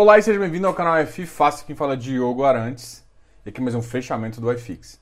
[0.00, 3.04] Olá e seja bem-vindo ao canal F Fácil, quem fala é Diogo Arantes.
[3.44, 5.00] E aqui mais um fechamento do iFix.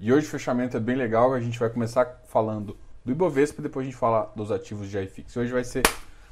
[0.00, 3.62] E hoje o fechamento é bem legal, a gente vai começar falando do Ibovespa e
[3.62, 5.36] depois a gente fala dos ativos de iFix.
[5.36, 5.82] Hoje vai ser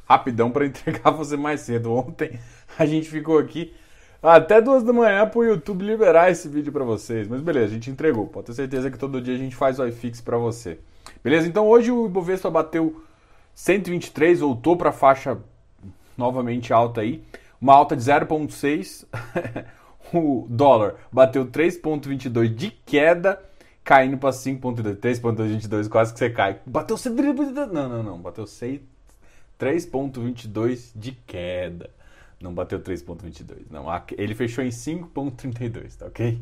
[0.06, 1.92] rapidão para entregar você mais cedo.
[1.92, 2.38] Ontem
[2.78, 3.74] a gente ficou aqui
[4.22, 7.28] até duas da manhã para o YouTube liberar esse vídeo para vocês.
[7.28, 8.26] Mas beleza, a gente entregou.
[8.26, 10.78] Pode ter certeza que todo dia a gente faz o iFix para você.
[11.22, 11.46] Beleza?
[11.46, 13.02] Então hoje o Ibovespa bateu
[13.54, 15.38] 123, voltou para a faixa
[16.16, 17.22] novamente alta aí.
[17.60, 19.06] Uma alta de 0,6.
[20.14, 23.42] o dólar bateu 3,22 de queda
[23.82, 26.60] caindo para 5.2, 3.22, quase que você cai.
[26.66, 27.14] Bateu 6,
[27.72, 28.95] não, não, não, bateu 6
[29.58, 31.90] 3.22 de queda.
[32.40, 33.86] Não bateu 3.22, não.
[34.16, 36.40] Ele fechou em 5.32, tá OK?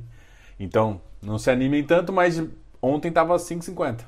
[0.58, 2.42] Então, não se animem tanto, mas
[2.82, 4.00] ontem tava 5.50.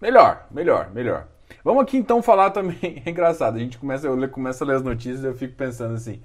[0.00, 1.28] Melhor, melhor, melhor.
[1.62, 4.82] Vamos aqui então falar também, é engraçado, a gente começa, eu começo a ler as
[4.82, 6.22] notícias e eu fico pensando assim.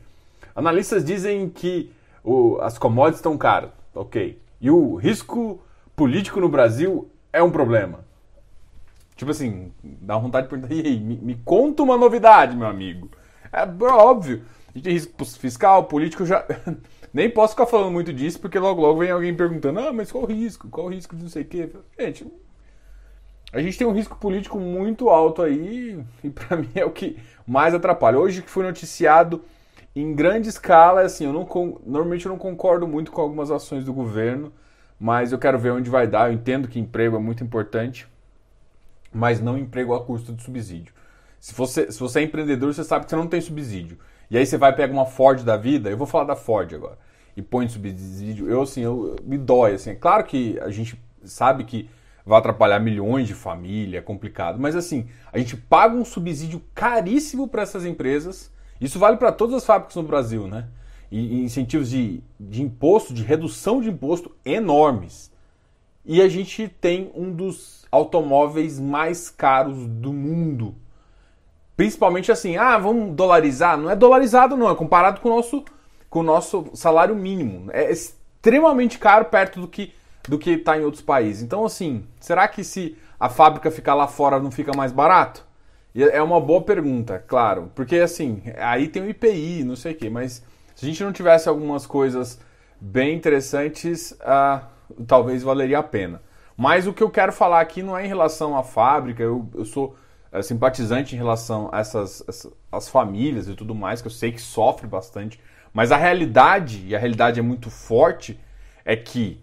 [0.55, 1.91] Analistas dizem que
[2.23, 4.39] o, as commodities estão caras, ok.
[4.61, 5.61] E o risco
[5.95, 8.05] político no Brasil é um problema.
[9.16, 13.09] Tipo assim, dá vontade de perguntar, e aí, me, me conta uma novidade, meu amigo.
[13.52, 16.45] É óbvio, a gente tem risco fiscal, político, já...
[17.13, 20.25] Nem posso ficar falando muito disso, porque logo logo vem alguém perguntando, ah, mas qual
[20.25, 20.67] o risco?
[20.67, 21.69] Qual o risco de não sei o quê?
[21.97, 22.27] Gente,
[23.53, 27.17] a gente tem um risco político muito alto aí, e para mim é o que
[27.47, 28.19] mais atrapalha.
[28.19, 29.45] Hoje que foi noticiado
[29.95, 31.47] em grande escala, assim, eu não
[31.85, 34.52] normalmente eu não concordo muito com algumas ações do governo,
[35.00, 36.29] mas eu quero ver onde vai dar.
[36.29, 38.05] Eu entendo que emprego é muito importante,
[39.16, 40.94] mas não emprego a custo de subsídio.
[41.39, 43.97] Se você, se você é empreendedor, você sabe que você não tem subsídio.
[44.30, 46.97] E aí você vai pegar uma Ford da vida, eu vou falar da Ford agora,
[47.38, 48.49] e põe subsídio.
[48.49, 49.91] Eu, assim, eu, me dói, assim.
[49.91, 51.89] É claro que a gente sabe que
[52.25, 57.47] vai atrapalhar milhões de família, é complicado, mas assim, a gente paga um subsídio caríssimo
[57.47, 58.51] para essas empresas.
[58.81, 60.68] Isso vale para todas as fábricas no Brasil, né?
[61.12, 65.31] e incentivos de, de imposto, de redução de imposto enormes.
[66.05, 70.75] E a gente tem um dos automóveis mais caros do mundo.
[71.75, 73.77] Principalmente assim, ah, vamos dolarizar?
[73.77, 75.65] Não é dolarizado, não, é comparado com o nosso,
[76.09, 77.69] com o nosso salário mínimo.
[77.71, 79.94] É extremamente caro perto do que
[80.27, 81.44] do que está em outros países.
[81.44, 85.45] Então, assim, será que se a fábrica ficar lá fora não fica mais barato?
[85.95, 87.71] É uma boa pergunta, claro.
[87.73, 90.44] Porque, assim, aí tem o IPI, não sei o quê, mas
[90.75, 92.39] se a gente não tivesse algumas coisas
[92.81, 94.65] bem interessantes, uh,
[95.07, 96.22] talvez valeria a pena.
[96.57, 99.66] Mas o que eu quero falar aqui não é em relação à fábrica, eu, eu
[99.66, 99.96] sou
[100.31, 104.31] é, simpatizante em relação a essas, essas as famílias e tudo mais, que eu sei
[104.31, 105.40] que sofre bastante.
[105.74, 108.40] Mas a realidade, e a realidade é muito forte,
[108.84, 109.40] é que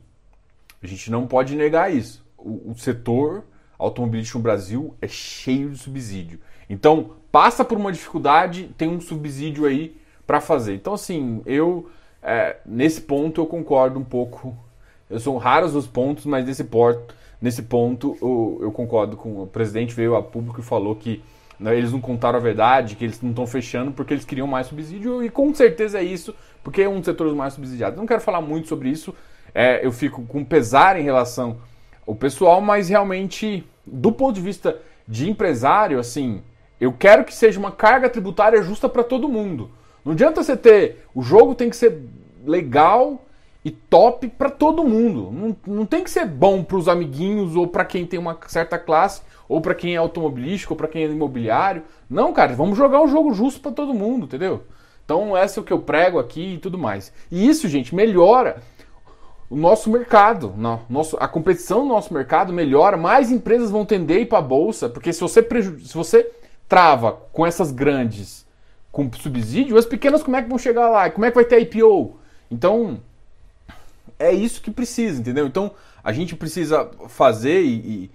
[0.82, 2.24] a gente não pode negar isso.
[2.38, 3.44] O, o setor
[3.78, 6.40] automobilístico no Brasil é cheio de subsídio.
[6.68, 10.74] Então, passa por uma dificuldade, tem um subsídio aí para fazer.
[10.74, 11.90] Então, assim, eu
[12.22, 14.56] é, nesse ponto eu concordo um pouco.
[15.12, 19.46] Eu sou raros os pontos, mas nesse, porto, nesse ponto eu, eu concordo com o
[19.46, 21.22] presidente veio a público e falou que
[21.60, 24.68] né, eles não contaram a verdade, que eles não estão fechando porque eles queriam mais
[24.68, 26.34] subsídio e com certeza é isso,
[26.64, 27.98] porque é um dos setores mais subsidiados.
[27.98, 29.14] Não quero falar muito sobre isso.
[29.54, 31.58] É, eu fico com pesar em relação
[32.06, 36.40] ao pessoal, mas realmente do ponto de vista de empresário, assim,
[36.80, 39.70] eu quero que seja uma carga tributária justa para todo mundo.
[40.02, 41.04] Não adianta você ter.
[41.14, 42.00] O jogo tem que ser
[42.46, 43.22] legal
[43.64, 45.30] e top para todo mundo.
[45.30, 48.78] Não, não tem que ser bom para os amiguinhos ou para quem tem uma certa
[48.78, 51.82] classe ou para quem é automobilístico ou para quem é imobiliário.
[52.08, 54.64] Não, cara, vamos jogar um jogo justo para todo mundo, entendeu?
[55.04, 57.12] Então, essa é o que eu prego aqui e tudo mais.
[57.30, 58.62] E isso, gente, melhora
[59.50, 60.54] o nosso mercado.
[60.88, 64.42] Nosso, a competição do nosso mercado melhora, mais empresas vão tender a ir para a
[64.42, 65.46] bolsa, porque se você,
[65.84, 66.30] se você
[66.68, 68.46] trava com essas grandes
[68.90, 71.10] com subsídio, as pequenas como é que vão chegar lá?
[71.10, 72.16] Como é que vai ter IPO?
[72.50, 73.00] Então,
[74.22, 75.46] é isso que precisa, entendeu?
[75.46, 75.72] Então,
[76.02, 78.10] a gente precisa fazer e,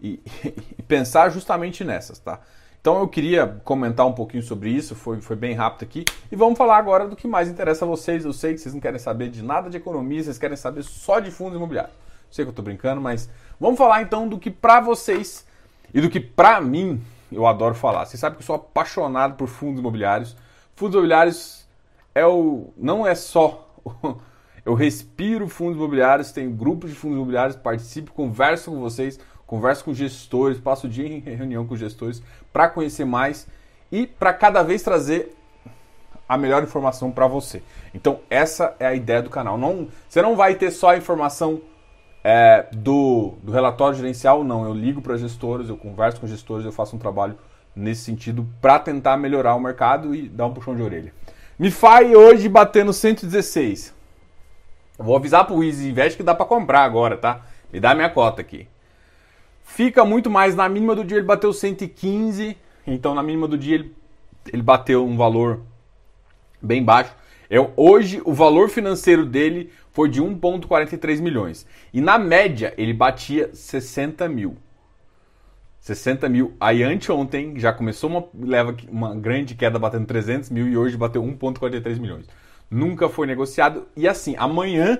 [0.00, 0.20] e,
[0.78, 2.40] e, pensar justamente nessas, tá?
[2.80, 6.04] Então, eu queria comentar um pouquinho sobre isso, foi, foi bem rápido aqui.
[6.32, 8.24] E vamos falar agora do que mais interessa a vocês.
[8.24, 11.20] Eu sei que vocês não querem saber de nada de economia, vocês querem saber só
[11.20, 11.94] de fundos imobiliários.
[12.28, 13.30] Sei que eu tô brincando, mas
[13.60, 15.46] vamos falar então do que para vocês
[15.94, 17.00] e do que para mim
[17.30, 18.04] eu adoro falar.
[18.04, 20.36] Você sabe que eu sou apaixonado por fundos imobiliários.
[20.74, 21.68] Fundos imobiliários
[22.14, 23.68] é o não é só
[24.64, 29.92] eu respiro fundos imobiliários, tenho grupos de fundos imobiliários, participo, converso com vocês, converso com
[29.92, 32.22] gestores, passo o dia em reunião com gestores
[32.52, 33.46] para conhecer mais
[33.90, 35.36] e para cada vez trazer
[36.28, 37.62] a melhor informação para você.
[37.92, 39.58] Então essa é a ideia do canal.
[39.58, 41.60] Não, você não vai ter só a informação
[42.24, 44.64] é, do, do relatório gerencial, não.
[44.64, 47.36] Eu ligo para gestores, eu converso com gestores, eu faço um trabalho
[47.74, 51.12] nesse sentido para tentar melhorar o mercado e dar um puxão de orelha.
[51.58, 54.01] MiFi hoje batendo 116.
[55.02, 57.42] Vou avisar pro Easy Invest que dá para comprar agora, tá?
[57.72, 58.68] Me dá minha cota aqui.
[59.64, 62.56] Fica muito mais na mínima do dia ele bateu 115,
[62.86, 63.94] então na mínima do dia ele,
[64.52, 65.60] ele bateu um valor
[66.60, 67.14] bem baixo.
[67.50, 71.66] Eu, hoje o valor financeiro dele foi de 1,43 milhões.
[71.92, 74.56] E na média ele batia 60 mil.
[75.80, 76.54] 60 mil.
[76.60, 81.22] Aí anteontem já começou uma, leva, uma grande queda batendo 300 mil e hoje bateu
[81.22, 82.26] 1,43 milhões.
[82.72, 83.86] Nunca foi negociado.
[83.94, 84.98] E assim, amanhã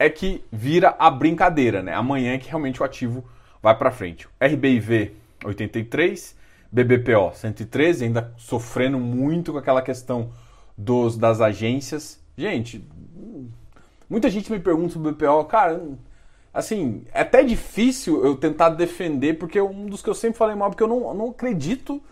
[0.00, 1.94] é que vira a brincadeira, né?
[1.94, 3.24] Amanhã é que realmente o ativo
[3.62, 4.28] vai para frente.
[4.40, 5.12] RBIV
[5.44, 6.36] 83,
[6.72, 10.30] BBPO 113, ainda sofrendo muito com aquela questão
[10.76, 12.20] dos, das agências.
[12.36, 12.84] Gente,
[14.10, 15.80] muita gente me pergunta sobre o BBPO, cara,
[16.52, 20.70] assim, é até difícil eu tentar defender, porque um dos que eu sempre falei mal,
[20.70, 22.02] porque eu não, não acredito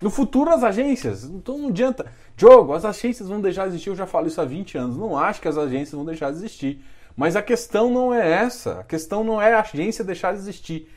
[0.00, 1.24] no futuro das agências.
[1.24, 2.06] Então não adianta.
[2.36, 4.96] Diogo, as agências vão deixar de existir, eu já falo isso há 20 anos.
[4.96, 6.82] Não acho que as agências vão deixar de existir.
[7.16, 8.80] Mas a questão não é essa.
[8.80, 10.90] A questão não é a agência deixar de existir.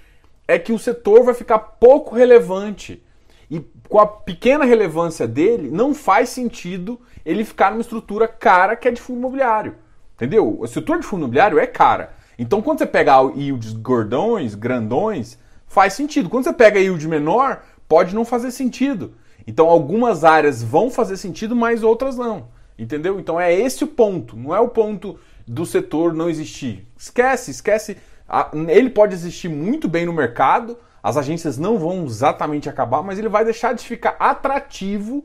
[0.47, 3.03] É que o setor vai ficar pouco relevante.
[3.51, 3.59] E
[3.89, 8.91] com a pequena relevância dele, não faz sentido ele ficar numa estrutura cara que é
[8.91, 9.75] de fundo imobiliário.
[10.15, 10.57] Entendeu?
[10.59, 12.13] O setor de fundo imobiliário é cara.
[12.39, 16.29] Então quando você pega yields gordões, grandões, faz sentido.
[16.29, 19.13] Quando você pega yield menor, pode não fazer sentido.
[19.45, 22.47] Então algumas áreas vão fazer sentido, mas outras não.
[22.75, 23.19] Entendeu?
[23.19, 24.35] Então é esse o ponto.
[24.35, 26.87] Não é o ponto do setor não existir.
[26.97, 27.97] Esquece, esquece.
[28.67, 33.29] Ele pode existir muito bem no mercado, as agências não vão exatamente acabar, mas ele
[33.29, 35.23] vai deixar de ficar atrativo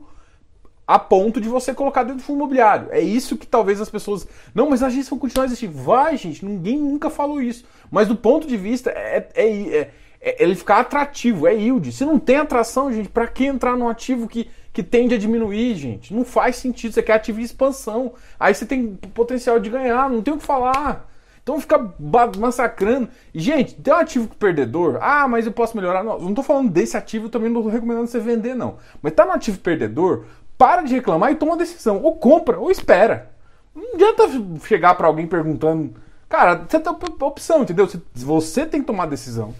[0.85, 2.89] a ponto de você colocar dentro do fundo imobiliário.
[2.91, 4.27] É isso que talvez as pessoas.
[4.53, 5.75] Não, mas as agências vão continuar existindo.
[5.75, 7.65] Vai, gente, ninguém nunca falou isso.
[7.89, 11.91] Mas do ponto de vista, é, é, é, é ele ficar atrativo, é yield.
[11.91, 15.75] Se não tem atração, gente, para que entrar num ativo que que tende a diminuir,
[15.75, 16.13] gente.
[16.13, 16.93] Não faz sentido.
[16.93, 18.13] Você quer ativo expansão.
[18.39, 21.09] Aí você tem potencial de ganhar, não tem o que falar.
[21.41, 21.93] Então fica
[22.37, 23.09] massacrando.
[23.33, 24.99] Gente, tem um ativo perdedor.
[25.01, 26.03] Ah, mas eu posso melhorar.
[26.03, 28.77] Não, não tô falando desse ativo, também não tô recomendando você vender, não.
[29.01, 30.25] Mas tá no ativo perdedor,
[30.57, 32.01] para de reclamar e toma uma decisão.
[32.03, 33.31] Ou compra, ou espera.
[33.75, 34.29] Não adianta
[34.65, 35.95] chegar para alguém perguntando.
[36.27, 37.89] Cara, você tem opção, entendeu?
[38.13, 39.55] Você tem que tomar decisão.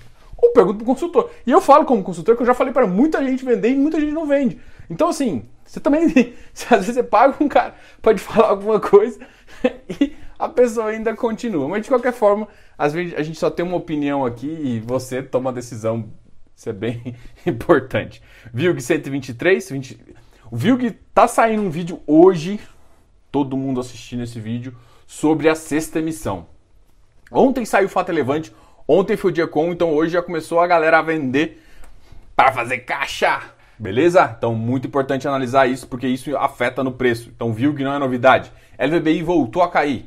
[0.49, 1.29] Ou pergunta pro consultor.
[1.45, 3.99] E eu falo como consultor que eu já falei para muita gente vender e muita
[3.99, 4.59] gente não vende.
[4.89, 6.07] Então, assim, você também.
[6.69, 9.19] Às vezes você paga um cara, pode falar alguma coisa
[10.01, 11.67] e a pessoa ainda continua.
[11.67, 12.47] Mas de qualquer forma,
[12.77, 16.11] às vezes a gente só tem uma opinião aqui e você toma a decisão.
[16.55, 17.15] Isso é bem
[17.45, 18.21] importante.
[18.51, 19.99] VILG 123, 20...
[20.51, 22.59] o VILG tá saindo um vídeo hoje,
[23.31, 24.75] todo mundo assistindo esse vídeo,
[25.05, 26.47] sobre a sexta emissão.
[27.31, 28.51] Ontem saiu o fato relevante,
[28.91, 31.62] ontem foi o dia com, então hoje já começou a galera a vender
[32.36, 33.41] para fazer caixa.
[33.77, 34.36] Beleza?
[34.38, 37.31] Então, muito importante analisar isso, porque isso afeta no preço.
[37.33, 38.51] Então, viu que não é novidade.
[38.77, 40.06] LVBI voltou a cair,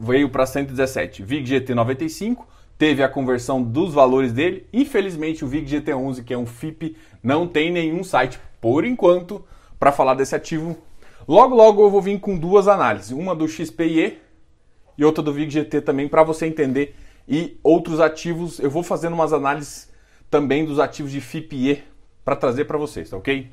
[0.00, 1.22] veio para 117.
[1.22, 2.48] VIG GT 95,
[2.78, 4.66] teve a conversão dos valores dele.
[4.72, 9.44] Infelizmente, o VIG GT11, que é um FIP, não tem nenhum site, por enquanto,
[9.78, 10.78] para falar desse ativo.
[11.28, 13.10] Logo, logo eu vou vir com duas análises.
[13.10, 14.18] Uma do XPIE
[14.96, 16.94] e outra do VIG GT também, para você entender.
[17.28, 19.90] E outros ativos, eu vou fazendo umas análises
[20.30, 21.82] também dos ativos de FIPE
[22.24, 23.50] para trazer para vocês, tá ok?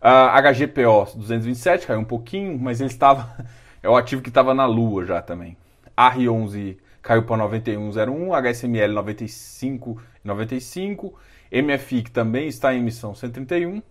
[0.00, 3.46] Uh, HGPO 227 caiu um pouquinho, mas ele estava
[3.82, 5.56] é o ativo que estava na lua já também.
[5.96, 11.12] AR11 caiu para 91,01, HSML 95,95,
[11.52, 13.82] MFI que também está em emissão 131,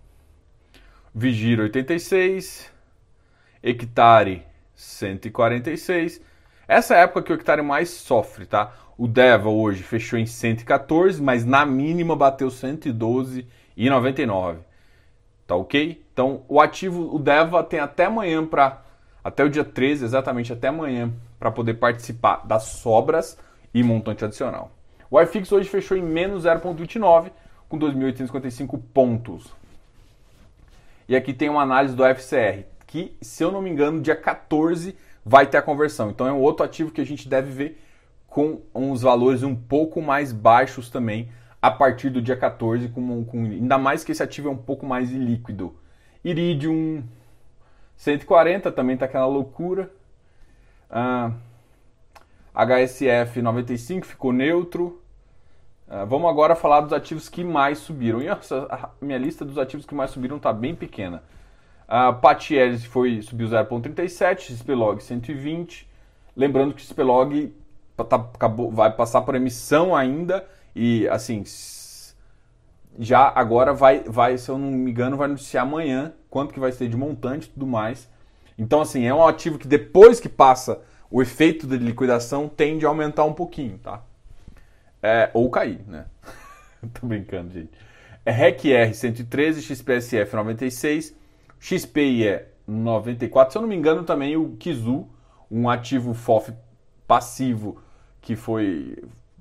[1.13, 2.71] Vigir 86,
[3.61, 4.45] Hectare
[4.75, 6.21] 146.
[6.67, 8.73] Essa é a época que o Hectare mais sofre, tá?
[9.01, 14.59] O Deva hoje fechou em 114, mas na mínima bateu 112 e 99.
[15.47, 16.05] Tá ok?
[16.13, 18.83] Então, o ativo, o DEVA tem até amanhã para
[19.23, 23.39] até o dia 13, exatamente até amanhã, para poder participar das sobras
[23.73, 24.69] e montante adicional.
[25.09, 27.31] O iFix hoje fechou em menos 0,29
[27.67, 29.51] com 2.855 pontos.
[31.09, 34.95] E aqui tem uma análise do FCR, que, se eu não me engano, dia 14
[35.25, 36.11] vai ter a conversão.
[36.11, 37.81] Então é um outro ativo que a gente deve ver
[38.31, 41.29] com uns valores um pouco mais baixos também
[41.61, 44.85] a partir do dia 14, com, com, ainda mais que esse ativo é um pouco
[44.85, 45.75] mais líquido.
[46.23, 47.03] Iridium
[47.97, 49.91] 140 também está aquela loucura.
[50.89, 51.33] Ah,
[52.55, 55.01] HSF 95 ficou neutro.
[55.85, 58.21] Ah, vamos agora falar dos ativos que mais subiram.
[58.21, 61.21] E nossa, a minha lista dos ativos que mais subiram está bem pequena.
[61.85, 65.85] A Patieres foi subiu 0,37, XPlog 120.
[66.33, 67.53] Lembrando que o XPlog
[68.03, 71.43] tá, acabou, vai passar por emissão ainda e assim
[72.99, 76.71] já agora vai, vai, se eu não me engano, vai anunciar amanhã quanto que vai
[76.71, 78.09] ser de montante e tudo mais.
[78.57, 82.89] Então, assim, é um ativo que depois que passa o efeito de liquidação tende a
[82.89, 84.03] aumentar um pouquinho, tá?
[85.01, 86.05] É, ou cair, né?
[86.93, 87.71] Tô brincando, gente.
[88.25, 91.15] É REC-R 113, XPSF 96,
[91.59, 93.51] XPIE 94.
[93.51, 95.07] Se eu não me engano, também o Kizu,
[95.49, 96.53] um ativo FOF
[97.07, 97.81] passivo
[98.21, 98.97] que foi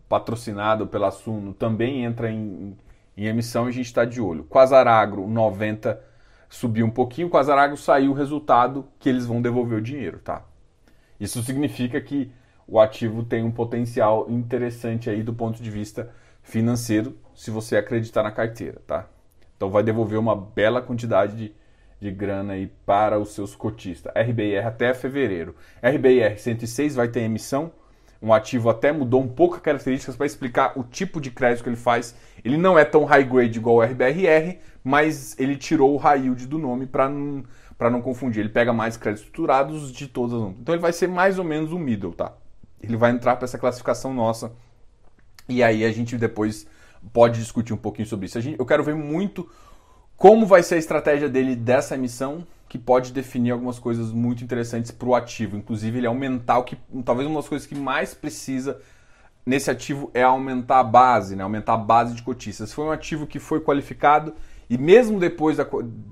[0.08, 2.76] patrocinado pela Suno, também entra em,
[3.16, 4.44] em emissão e a gente está de olho.
[4.44, 6.00] Quasaragro 90
[6.48, 10.44] subiu um pouquinho, Quasaragro saiu o resultado que eles vão devolver o dinheiro, tá?
[11.20, 12.32] Isso significa que
[12.66, 16.10] o ativo tem um potencial interessante aí do ponto de vista
[16.42, 19.08] financeiro, se você acreditar na carteira, tá?
[19.56, 21.54] Então vai devolver uma bela quantidade de,
[22.00, 24.12] de grana aí para os seus cotistas.
[24.14, 25.54] RBR até fevereiro.
[25.82, 27.70] RBR 106 vai ter emissão.
[28.22, 31.70] Um ativo até mudou um pouco as características para explicar o tipo de crédito que
[31.70, 32.14] ele faz.
[32.44, 36.46] Ele não é tão high grade igual o RBRR, mas ele tirou o high yield
[36.46, 37.44] do nome para não
[37.90, 38.40] não confundir.
[38.40, 40.50] Ele pega mais créditos estruturados de todas as.
[40.60, 42.34] Então ele vai ser mais ou menos o middle, tá?
[42.82, 44.52] Ele vai entrar para essa classificação nossa.
[45.48, 46.66] E aí a gente depois
[47.12, 48.38] pode discutir um pouquinho sobre isso.
[48.40, 49.48] Gente, eu quero ver muito
[50.20, 54.90] como vai ser a estratégia dele dessa emissão, que pode definir algumas coisas muito interessantes
[54.90, 55.56] para o ativo.
[55.56, 56.76] Inclusive, ele aumentar o que.
[57.06, 58.78] Talvez uma das coisas que mais precisa
[59.46, 61.42] nesse ativo é aumentar a base, né?
[61.42, 62.70] aumentar a base de cotistas.
[62.70, 64.34] Foi um ativo que foi qualificado
[64.68, 65.66] e mesmo depois da,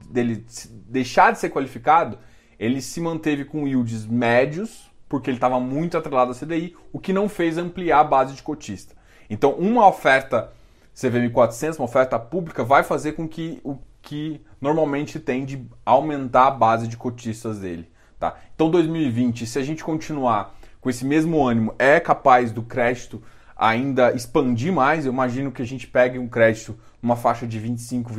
[0.08, 0.42] dele
[0.86, 2.18] deixar de ser qualificado,
[2.58, 7.12] ele se manteve com yields médios, porque ele estava muito atrelado à CDI, o que
[7.12, 8.94] não fez ampliar a base de cotista.
[9.28, 10.50] Então, uma oferta
[10.98, 16.47] CVM 400, uma oferta pública, vai fazer com que o que normalmente tem de aumentar
[16.47, 17.88] a base de cotistas dele.
[18.19, 18.37] Tá?
[18.55, 23.23] Então, 2020, se a gente continuar com esse mesmo ânimo, é capaz do crédito
[23.57, 25.05] ainda expandir mais.
[25.05, 28.12] Eu imagino que a gente pegue um crédito numa faixa de 25,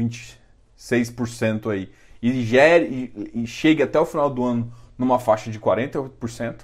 [0.78, 5.60] 26% aí e, gere, e, e chegue até o final do ano numa faixa de
[5.60, 6.62] 48%.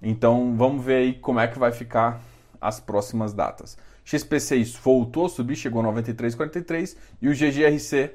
[0.00, 2.20] Então vamos ver aí como é que vai ficar
[2.60, 3.76] as próximas datas.
[4.04, 8.12] XP6 voltou a subir, chegou a 93,43 e o GGRC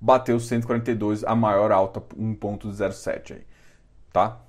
[0.00, 3.46] bateu 142, a maior alta 1.07 aí,
[4.12, 4.40] tá?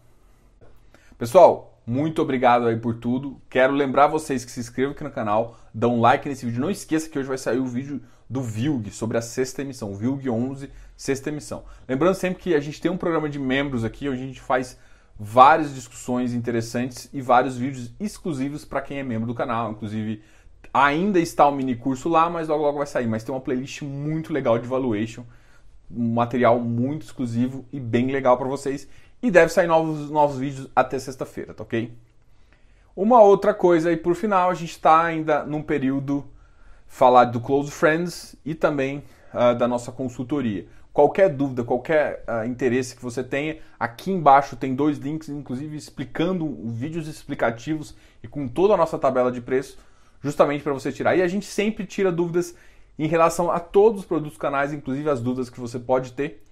[1.17, 3.39] Pessoal, muito obrigado aí por tudo.
[3.49, 6.59] Quero lembrar vocês que se inscrevam aqui no canal, dão um like nesse vídeo.
[6.59, 10.29] Não esqueça que hoje vai sair o vídeo do VILG sobre a sexta emissão, VILG
[10.29, 11.63] 11, sexta emissão.
[11.87, 14.77] Lembrando sempre que a gente tem um programa de membros aqui, onde a gente faz
[15.17, 19.71] várias discussões interessantes e vários vídeos exclusivos para quem é membro do canal.
[19.71, 20.21] Inclusive,
[20.75, 23.07] ainda está o mini curso lá, mas logo logo vai sair.
[23.07, 25.23] Mas tem uma playlist muito legal de valuation,
[25.89, 28.85] um material muito exclusivo e bem legal para vocês.
[29.23, 31.93] E deve sair novos, novos vídeos até sexta-feira, tá ok?
[32.93, 36.25] Uma outra coisa aí por final, a gente está ainda num período
[36.85, 39.01] falar do Close Friends e também
[39.33, 40.67] uh, da nossa consultoria.
[40.91, 46.53] Qualquer dúvida, qualquer uh, interesse que você tenha, aqui embaixo tem dois links, inclusive explicando
[46.65, 49.77] vídeos explicativos e com toda a nossa tabela de preço,
[50.25, 51.15] justamente para você tirar.
[51.15, 52.55] E a gente sempre tira dúvidas
[52.97, 56.43] em relação a todos os produtos canais, inclusive as dúvidas que você pode ter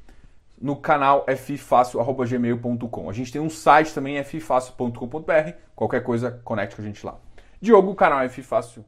[0.62, 3.10] no canal ffácil.gmail.com.
[3.10, 5.54] A gente tem um site também, ffácil.com.br.
[5.76, 7.18] Qualquer coisa, conecte com a gente lá.
[7.60, 8.86] Diogo, canal F Fácil.